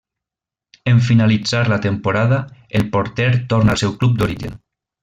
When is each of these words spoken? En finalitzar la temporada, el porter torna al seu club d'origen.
En 0.83 0.99
finalitzar 0.99 1.67
la 1.69 1.79
temporada, 1.79 2.47
el 2.69 2.89
porter 2.95 3.45
torna 3.53 3.73
al 3.77 3.83
seu 3.85 3.97
club 4.01 4.17
d'origen. 4.23 4.61